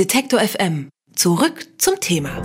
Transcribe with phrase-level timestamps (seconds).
[0.00, 0.88] Detektor FM.
[1.14, 2.40] Zurück zum Thema.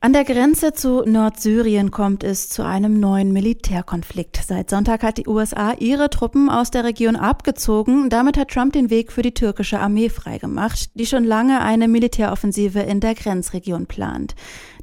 [0.00, 4.40] An der Grenze zu Nordsyrien kommt es zu einem neuen Militärkonflikt.
[4.44, 8.10] Seit Sonntag hat die USA ihre Truppen aus der Region abgezogen.
[8.10, 12.80] Damit hat Trump den Weg für die türkische Armee freigemacht, die schon lange eine Militäroffensive
[12.80, 14.34] in der Grenzregion plant.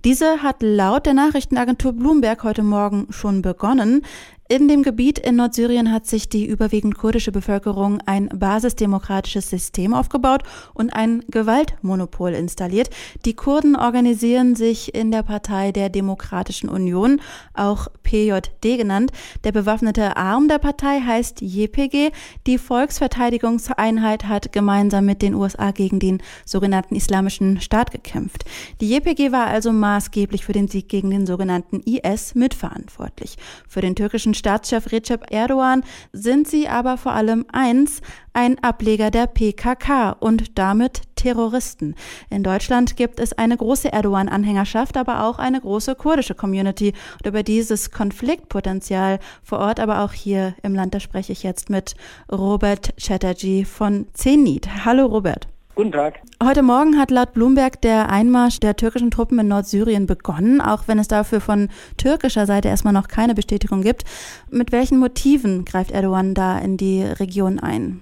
[0.06, 4.04] Diese hat laut der Nachrichtenagentur Bloomberg heute Morgen schon begonnen.
[4.52, 10.44] In dem Gebiet in Nordsyrien hat sich die überwiegend kurdische Bevölkerung ein basisdemokratisches System aufgebaut
[10.74, 12.90] und ein Gewaltmonopol installiert.
[13.24, 17.22] Die Kurden organisieren sich in der Partei der Demokratischen Union,
[17.54, 19.14] auch PJD genannt.
[19.46, 22.12] Der bewaffnete Arm der Partei heißt JPG.
[22.46, 28.44] Die Volksverteidigungseinheit hat gemeinsam mit den USA gegen den sogenannten Islamischen Staat gekämpft.
[28.82, 33.38] Die JPG war also maßgeblich für den Sieg gegen den sogenannten IS mitverantwortlich.
[33.70, 38.02] Für den türkischen Staatschef Recep Erdogan sind sie aber vor allem eins,
[38.34, 41.94] ein Ableger der PKK und damit Terroristen.
[42.32, 46.94] In Deutschland gibt es eine große Erdogan-Anhängerschaft, aber auch eine große kurdische Community.
[47.20, 51.70] Und über dieses Konfliktpotenzial vor Ort, aber auch hier im Land, da spreche ich jetzt
[51.70, 51.94] mit
[52.32, 54.86] Robert Chatterjee von Zenit.
[54.86, 55.48] Hallo Robert.
[55.82, 56.20] Guten Tag.
[56.44, 61.00] Heute Morgen hat laut Bloomberg der Einmarsch der türkischen Truppen in Nordsyrien begonnen, auch wenn
[61.00, 64.04] es dafür von türkischer Seite erstmal noch keine Bestätigung gibt.
[64.52, 68.00] Mit welchen Motiven greift Erdogan da in die Region ein?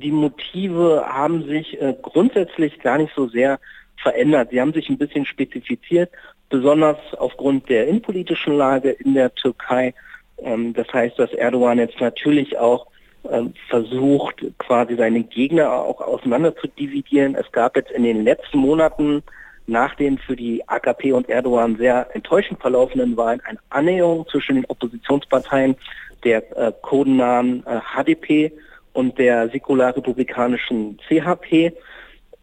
[0.00, 3.58] Die Motive haben sich äh, grundsätzlich gar nicht so sehr
[4.00, 4.50] verändert.
[4.52, 6.12] Sie haben sich ein bisschen spezifiziert,
[6.48, 9.94] besonders aufgrund der innenpolitischen Lage in der Türkei.
[10.38, 12.86] Ähm, das heißt, dass Erdogan jetzt natürlich auch
[13.68, 17.34] versucht, quasi seine Gegner auch auseinander zu dividieren.
[17.34, 19.22] Es gab jetzt in den letzten Monaten
[19.66, 24.64] nach den für die AKP und Erdogan sehr enttäuschend verlaufenden Wahlen eine Annäherung zwischen den
[24.66, 25.76] Oppositionsparteien
[26.24, 28.52] der äh, codenamen äh, HDP
[28.92, 31.72] und der säkular-republikanischen CHP.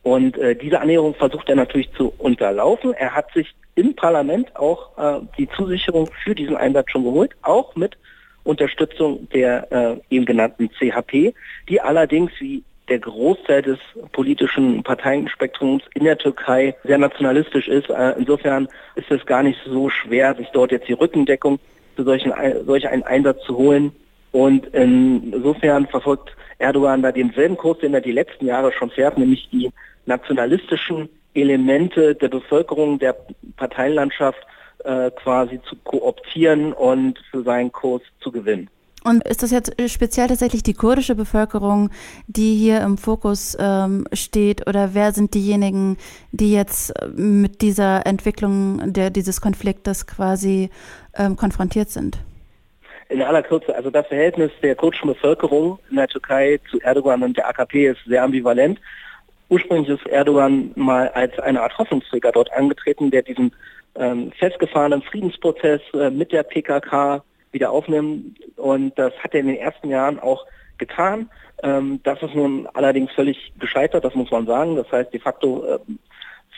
[0.03, 2.93] Und äh, diese Annäherung versucht er natürlich zu unterlaufen.
[2.93, 7.75] Er hat sich im Parlament auch äh, die Zusicherung für diesen Einsatz schon geholt, auch
[7.75, 7.97] mit
[8.43, 11.33] Unterstützung der äh, eben genannten CHP,
[11.69, 13.79] die allerdings wie der Großteil des
[14.11, 17.89] politischen Parteienspektrums in der Türkei sehr nationalistisch ist.
[17.89, 21.59] Äh, insofern ist es gar nicht so schwer, sich dort jetzt die Rückendeckung
[21.95, 22.33] für solchen,
[22.65, 23.93] solch einen Einsatz zu holen.
[24.31, 29.47] Und insofern verfolgt Erdogan da denselben Kurs, den er die letzten Jahre schon fährt, nämlich
[29.51, 29.69] die
[30.05, 33.15] nationalistischen Elemente der Bevölkerung, der
[33.57, 34.39] Parteienlandschaft
[34.83, 38.69] äh, quasi zu kooptieren und für seinen Kurs zu gewinnen.
[39.03, 41.89] Und ist das jetzt speziell tatsächlich die kurdische Bevölkerung,
[42.27, 44.67] die hier im Fokus ähm, steht?
[44.67, 45.97] Oder wer sind diejenigen,
[46.31, 50.69] die jetzt äh, mit dieser Entwicklung der, dieses Konfliktes quasi
[51.15, 52.17] ähm, konfrontiert sind?
[53.09, 57.35] In aller Kürze, also das Verhältnis der kurdischen Bevölkerung in der Türkei zu Erdogan und
[57.35, 58.79] der AKP ist sehr ambivalent.
[59.49, 63.53] Ursprünglich ist Erdogan mal als eine Art Hoffnungsträger dort angetreten, der diesen
[63.95, 68.35] ähm, festgefahrenen Friedensprozess äh, mit der PKK wieder aufnehmen.
[68.55, 70.45] Und das hat er in den ersten Jahren auch
[70.77, 71.29] getan.
[71.61, 74.75] Ähm, das ist nun allerdings völlig gescheitert, das muss man sagen.
[74.75, 75.79] Das heißt, de facto äh,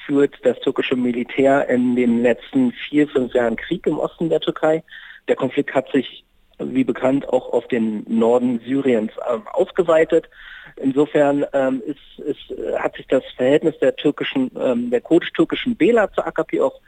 [0.06, 4.84] führt das türkische Militär in den letzten vier, fünf Jahren Krieg im Osten der Türkei.
[5.28, 6.24] Der Konflikt hat sich,
[6.60, 10.30] wie bekannt, auch auf den Norden Syriens ähm, ausgeweitet.
[10.78, 16.26] Insofern ähm, ist, ist, hat sich das Verhältnis der türkischen, ähm, der kurdisch-türkischen Wähler zur
[16.28, 16.80] AKP auch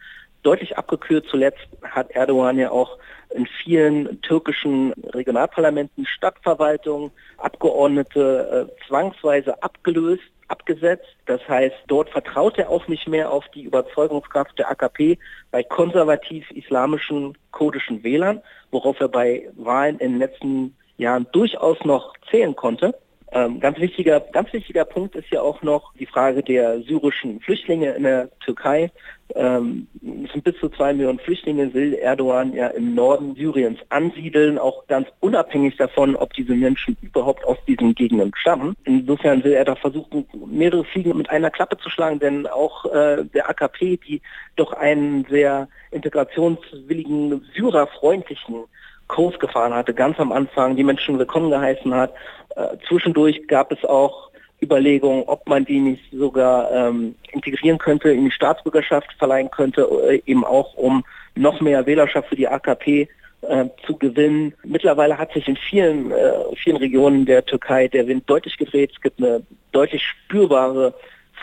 [0.48, 1.26] deutlich abgekürt.
[1.30, 2.98] Zuletzt hat Erdogan ja auch
[3.36, 11.06] in vielen türkischen Regionalparlamenten, Stadtverwaltungen, Abgeordnete äh, zwangsweise abgelöst, abgesetzt.
[11.26, 15.20] Das heißt, dort vertraut er auch nicht mehr auf die Überzeugungskraft der AKP
[15.52, 18.42] bei konservativ-islamischen kurdischen Wählern,
[18.72, 22.96] worauf er bei Wahlen in den letzten Jahren durchaus noch zählen konnte.
[23.34, 27.92] Ähm, ganz wichtiger, ganz wichtiger Punkt ist ja auch noch die Frage der syrischen Flüchtlinge
[27.92, 28.90] in der Türkei.
[29.36, 29.88] Ähm,
[30.26, 34.88] es sind bis zu zwei Millionen Flüchtlinge, will Erdogan ja im Norden Syriens ansiedeln, auch
[34.88, 38.76] ganz unabhängig davon, ob diese Menschen überhaupt aus diesen Gegenden stammen.
[38.86, 43.26] Insofern will er da versuchen, mehrere Fliegen mit einer Klappe zu schlagen, denn auch äh,
[43.26, 44.22] der AKP, die
[44.56, 48.64] doch einen sehr integrationswilligen, syrerfreundlichen
[49.08, 52.14] Kurs gefahren hatte, ganz am Anfang, die Menschen willkommen geheißen hat.
[52.56, 54.30] Äh, zwischendurch gab es auch
[54.62, 60.22] Überlegungen, ob man die nicht sogar ähm, integrieren könnte, in die Staatsbürgerschaft verleihen könnte, äh,
[60.26, 61.04] eben auch um
[61.36, 63.08] noch mehr Wählerschaft für die AKP
[63.42, 64.54] äh, zu gewinnen.
[64.64, 68.92] Mittlerweile hat sich in vielen, äh, vielen Regionen der Türkei der Wind deutlich gedreht.
[68.96, 70.94] Es gibt eine deutlich spürbare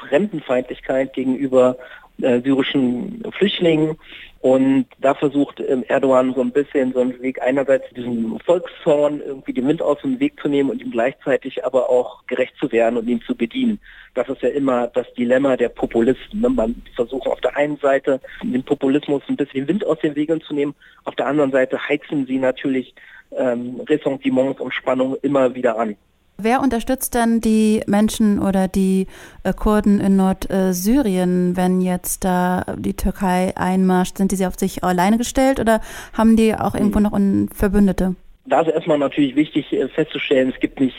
[0.01, 1.77] Fremdenfeindlichkeit gegenüber
[2.21, 3.97] äh, syrischen Flüchtlingen.
[4.45, 9.55] Und da versucht ähm, Erdogan so ein bisschen so einen Weg einerseits diesen Volkszorn irgendwie
[9.55, 12.99] den Wind aus dem Weg zu nehmen und ihm gleichzeitig aber auch gerecht zu werden
[12.99, 13.81] und ihn zu bedienen.
[14.13, 16.43] Das ist ja immer das Dilemma der Populisten.
[16.43, 16.51] Ne?
[16.51, 20.53] Man versucht auf der einen Seite den Populismus ein bisschen Wind aus den Wegeln zu
[20.53, 20.75] nehmen,
[21.05, 22.95] auf der anderen Seite heizen sie natürlich
[23.35, 25.97] ähm, Ressentiments und Spannungen immer wieder an.
[26.37, 29.07] Wer unterstützt denn die Menschen oder die
[29.45, 34.19] äh, Kurden in Nordsyrien, wenn jetzt da die Türkei einmarscht?
[34.19, 35.81] Sind die auf sich alleine gestellt oder
[36.13, 37.17] haben die auch irgendwo noch
[37.55, 38.17] Verbündete?
[38.47, 40.97] Da ist erstmal natürlich wichtig äh, festzustellen, es gibt nicht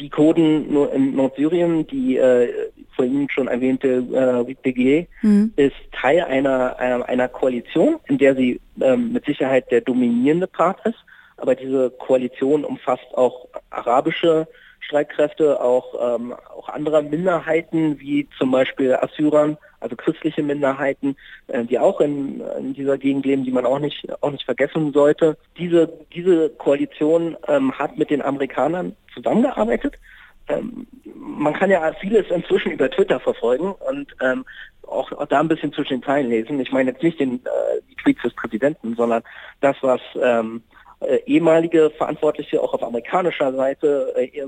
[0.00, 2.48] die Kurden nur in Nordsyrien, die äh,
[2.96, 5.52] von Ihnen schon erwähnte äh, YPG, mhm.
[5.56, 10.84] ist Teil einer, einer, einer, Koalition, in der sie ähm, mit Sicherheit der dominierende Part
[10.84, 10.98] ist.
[11.36, 14.48] Aber diese Koalition umfasst auch arabische
[14.86, 21.16] Streitkräfte, auch, ähm, auch anderer Minderheiten, wie zum Beispiel Assyrern, also christliche Minderheiten,
[21.48, 24.92] äh, die auch in, in, dieser Gegend leben, die man auch nicht, auch nicht vergessen
[24.92, 25.36] sollte.
[25.58, 29.94] Diese, diese Koalition ähm, hat mit den Amerikanern zusammengearbeitet.
[30.48, 34.44] Ähm, man kann ja vieles inzwischen über Twitter verfolgen und ähm,
[34.82, 36.60] auch, auch, da ein bisschen zwischen den Zeilen lesen.
[36.60, 39.22] Ich meine jetzt nicht den, äh, die Tweets des Präsidenten, sondern
[39.60, 40.62] das, was ähm,
[41.06, 44.42] äh, ehemalige Verantwortliche auch auf amerikanischer Seite, äh,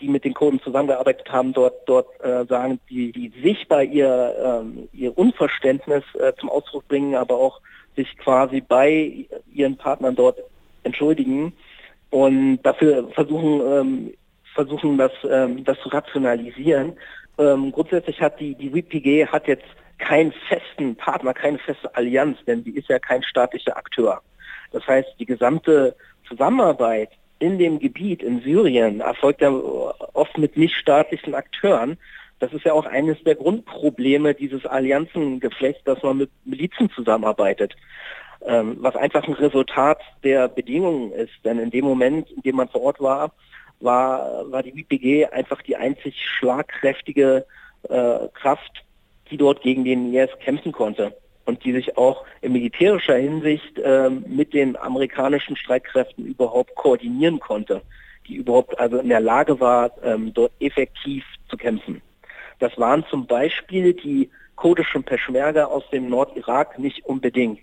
[0.00, 4.88] die mit den Kurden zusammengearbeitet haben, dort, dort äh, sagen, die, die sichtbar ihr, ähm,
[4.92, 7.60] ihr Unverständnis äh, zum Ausdruck bringen, aber auch
[7.96, 10.38] sich quasi bei ihren Partnern dort
[10.84, 11.52] entschuldigen
[12.10, 14.14] und dafür versuchen, ähm,
[14.54, 16.96] versuchen das, ähm, das zu rationalisieren.
[17.38, 19.66] Ähm, grundsätzlich hat die, die WPG hat jetzt
[19.98, 24.22] keinen festen Partner, keine feste Allianz, denn sie ist ja kein staatlicher Akteur.
[24.72, 25.96] Das heißt, die gesamte
[26.28, 31.96] Zusammenarbeit in dem Gebiet in Syrien erfolgt ja oft mit nichtstaatlichen Akteuren.
[32.38, 37.74] Das ist ja auch eines der Grundprobleme dieses Allianzengeflechts, dass man mit Milizen zusammenarbeitet.
[38.46, 41.32] Ähm, was einfach ein Resultat der Bedingungen ist.
[41.44, 43.32] Denn in dem Moment, in dem man vor Ort war,
[43.80, 47.44] war, war die YPG einfach die einzig schlagkräftige
[47.88, 48.84] äh, Kraft,
[49.30, 51.14] die dort gegen den IS kämpfen konnte
[51.44, 57.82] und die sich auch in militärischer Hinsicht äh, mit den amerikanischen Streitkräften überhaupt koordinieren konnte,
[58.26, 62.02] die überhaupt also in der Lage war, ähm, dort effektiv zu kämpfen.
[62.58, 67.60] Das waren zum Beispiel die kurdischen Peschmerga aus dem Nordirak nicht unbedingt.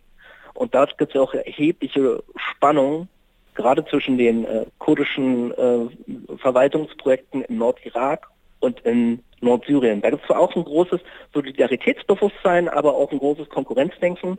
[0.55, 3.07] Und dort gibt es auch erhebliche Spannungen,
[3.53, 8.27] gerade zwischen den äh, kurdischen äh, Verwaltungsprojekten im Nordirak
[8.59, 10.01] und in Nordsyrien.
[10.01, 10.99] Da gibt es zwar auch ein großes
[11.33, 14.37] Solidaritätsbewusstsein, aber auch ein großes Konkurrenzdenken.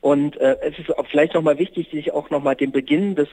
[0.00, 3.28] Und äh, es ist auch vielleicht nochmal wichtig, sich auch nochmal den Beginn des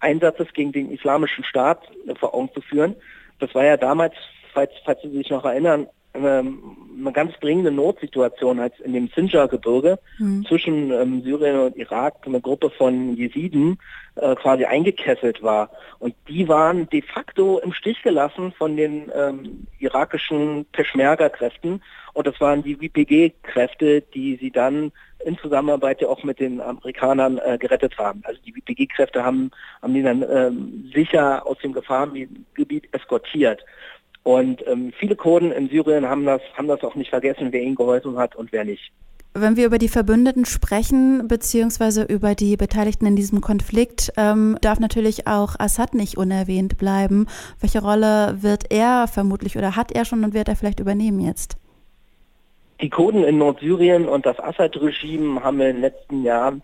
[0.00, 2.94] Einsatzes gegen den islamischen Staat äh, vor Augen zu führen.
[3.40, 4.14] Das war ja damals,
[4.52, 9.98] falls, falls Sie sich noch erinnern, ähm, eine ganz dringende Notsituation, als in dem Sinjar-Gebirge
[10.18, 10.44] mhm.
[10.46, 13.78] zwischen ähm, Syrien und Irak eine Gruppe von Jesiden
[14.16, 15.70] äh, quasi eingekesselt war.
[15.98, 21.82] Und die waren de facto im Stich gelassen von den ähm, irakischen Peschmerga-Kräften.
[22.12, 24.92] Und das waren die YPG-Kräfte, die sie dann
[25.24, 28.22] in Zusammenarbeit ja auch mit den Amerikanern äh, gerettet haben.
[28.24, 29.50] Also die YPG-Kräfte haben,
[29.82, 33.64] haben die dann ähm, sicher aus dem Gefahrengebiet eskortiert.
[34.24, 37.76] Und ähm, viele Kurden in Syrien haben das, haben das auch nicht vergessen, wer ihnen
[37.76, 38.90] geholfen hat und wer nicht.
[39.34, 44.80] Wenn wir über die Verbündeten sprechen, beziehungsweise über die Beteiligten in diesem Konflikt, ähm, darf
[44.80, 47.26] natürlich auch Assad nicht unerwähnt bleiben.
[47.60, 51.56] Welche Rolle wird er vermutlich oder hat er schon und wird er vielleicht übernehmen jetzt?
[52.80, 56.62] Die Kurden in Nordsyrien und das Assad-Regime haben in den letzten Jahren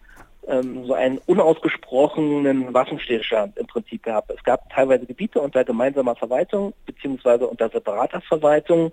[0.49, 4.31] ähm, so einen unausgesprochenen Waffenstillstand im Prinzip gehabt.
[4.31, 8.93] Es gab teilweise Gebiete unter gemeinsamer Verwaltung beziehungsweise unter separater Verwaltung.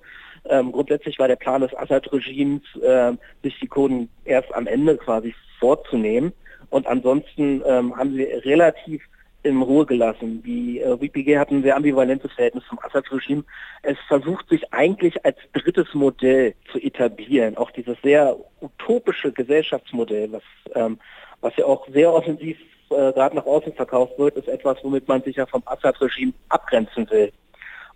[0.49, 3.13] Ähm, grundsätzlich war der Plan des Assad-Regimes, äh,
[3.43, 6.33] sich die Kurden erst am Ende quasi vorzunehmen.
[6.69, 9.01] Und ansonsten ähm, haben sie relativ
[9.43, 10.43] in Ruhe gelassen.
[10.43, 13.43] Die äh, WPG hat ein sehr ambivalentes Verhältnis zum Assad-Regime.
[13.83, 17.55] Es versucht sich eigentlich als drittes Modell zu etablieren.
[17.57, 20.43] Auch dieses sehr utopische Gesellschaftsmodell, was
[20.75, 20.99] ähm,
[21.41, 22.57] was ja auch sehr offensiv
[22.89, 27.09] äh, gerade nach außen verkauft wird, ist etwas, womit man sich ja vom Assad-Regime abgrenzen
[27.09, 27.31] will.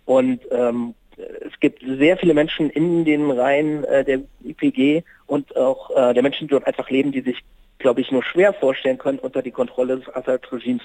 [0.04, 5.90] Und ähm, es gibt sehr viele Menschen in den Reihen äh, der IPG und auch
[5.90, 7.38] äh, der Menschen, die dort einfach leben, die sich,
[7.78, 10.82] glaube ich, nur schwer vorstellen können, unter die Kontrolle des Assad-Regimes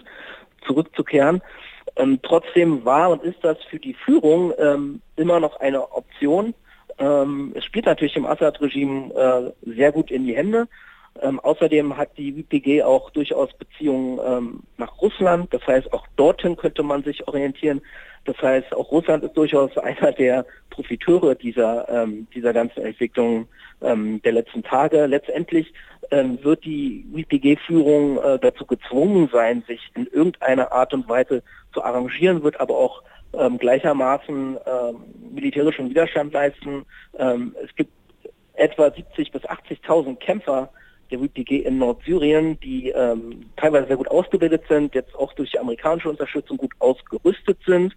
[0.65, 1.41] zurückzukehren.
[1.95, 6.53] Ähm, trotzdem war und ist das für die Führung ähm, immer noch eine Option.
[6.99, 9.13] Ähm, es spielt natürlich dem Assad-Regime
[9.65, 10.67] äh, sehr gut in die Hände
[11.21, 15.53] Ähm, außerdem hat die YPG auch durchaus Beziehungen ähm, nach Russland.
[15.53, 17.81] Das heißt, auch dorthin könnte man sich orientieren.
[18.25, 23.47] Das heißt, auch Russland ist durchaus einer der Profiteure dieser, ähm, dieser ganzen Entwicklung
[23.81, 25.05] ähm, der letzten Tage.
[25.05, 25.73] Letztendlich
[26.11, 31.43] ähm, wird die YPG-Führung äh, dazu gezwungen sein, sich in irgendeiner Art und Weise
[31.73, 33.01] zu arrangieren, wird aber auch
[33.33, 34.95] ähm, gleichermaßen ähm,
[35.33, 36.85] militärischen Widerstand leisten.
[37.17, 37.91] Ähm, es gibt
[38.53, 40.69] etwa 70 bis 80.000 Kämpfer
[41.11, 45.59] der YPG in Nordsyrien, die ähm, teilweise sehr gut ausgebildet sind, jetzt auch durch die
[45.59, 47.95] amerikanische Unterstützung gut ausgerüstet sind.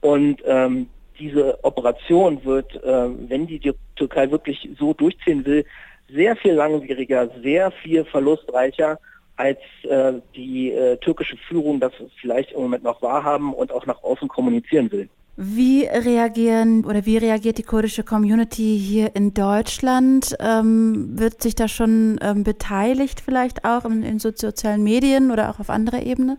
[0.00, 5.64] Und ähm, diese Operation wird, äh, wenn die, die Türkei wirklich so durchziehen will,
[6.08, 8.98] sehr viel langwieriger, sehr viel verlustreicher,
[9.36, 14.02] als äh, die äh, türkische Führung das vielleicht im Moment noch wahrhaben und auch nach
[14.02, 15.08] außen kommunizieren will.
[15.36, 20.36] Wie reagieren oder wie reagiert die kurdische Community hier in Deutschland?
[20.38, 25.58] Ähm, wird sich da schon ähm, beteiligt vielleicht auch in, in sozialen Medien oder auch
[25.58, 26.38] auf anderer Ebene?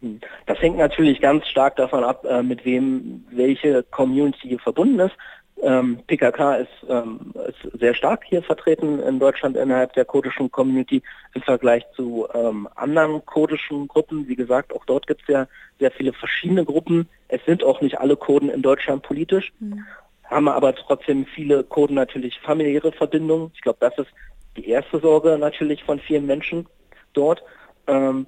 [0.00, 0.20] Hm.
[0.46, 5.16] Das hängt natürlich ganz stark davon ab, äh, mit wem welche Community hier verbunden ist.
[5.60, 11.02] Ähm, PKK ist, ähm, ist, sehr stark hier vertreten in Deutschland innerhalb der kurdischen Community
[11.34, 14.28] im Vergleich zu ähm, anderen kurdischen Gruppen.
[14.28, 15.48] Wie gesagt, auch dort gibt es ja
[15.80, 17.08] sehr viele verschiedene Gruppen.
[17.28, 19.84] Es sind auch nicht alle Kurden in Deutschland politisch, mhm.
[20.24, 23.50] haben aber trotzdem viele Kurden natürlich familiäre Verbindungen.
[23.54, 24.10] Ich glaube, das ist
[24.56, 26.66] die erste Sorge natürlich von vielen Menschen
[27.12, 27.42] dort.
[27.86, 28.26] Ähm,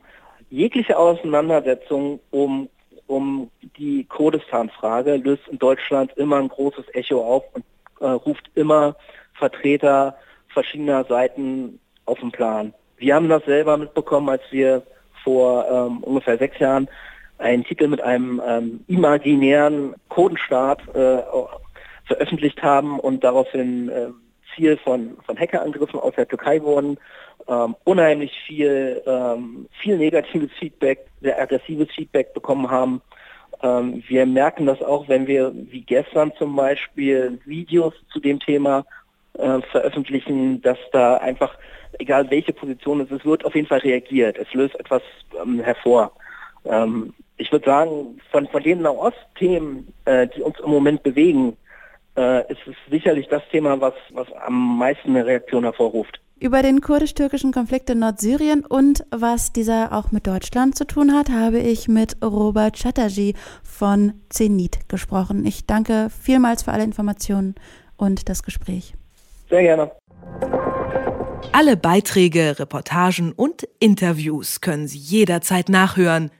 [0.50, 2.68] jegliche Auseinandersetzung um
[3.10, 7.64] um die Kurdistan-Frage löst in Deutschland immer ein großes Echo auf und
[8.00, 8.94] äh, ruft immer
[9.34, 10.16] Vertreter
[10.48, 12.72] verschiedener Seiten auf den Plan.
[12.98, 14.84] Wir haben das selber mitbekommen, als wir
[15.24, 16.88] vor ähm, ungefähr sechs Jahren
[17.40, 21.22] einen Titel mit einem ähm, imaginären Kurdenstaat äh,
[22.04, 24.08] veröffentlicht haben und daraufhin äh,
[24.54, 26.98] Ziel von, von Hackerangriffen aus der Türkei wurden.
[27.48, 33.00] Ähm, unheimlich viel, ähm, viel negatives Feedback, sehr aggressives Feedback bekommen haben.
[33.62, 38.84] Ähm, wir merken das auch, wenn wir wie gestern zum Beispiel Videos zu dem Thema
[39.38, 41.56] äh, veröffentlichen, dass da einfach,
[41.98, 44.36] egal welche Position es ist, wird auf jeden Fall reagiert.
[44.38, 45.02] Es löst etwas
[45.42, 46.12] ähm, hervor.
[47.40, 51.56] Ich würde sagen, von, von den Nahost-Themen, äh, die uns im Moment bewegen,
[52.14, 56.20] äh, ist es sicherlich das Thema, was, was am meisten eine Reaktion hervorruft.
[56.38, 61.30] Über den kurdisch-türkischen Konflikt in Nordsyrien und was dieser auch mit Deutschland zu tun hat,
[61.30, 63.32] habe ich mit Robert Chatterjee
[63.62, 65.46] von Zenit gesprochen.
[65.46, 67.54] Ich danke vielmals für alle Informationen
[67.96, 68.92] und das Gespräch.
[69.48, 69.90] Sehr gerne.
[71.52, 76.30] Alle Beiträge, Reportagen und Interviews können Sie jederzeit nachhören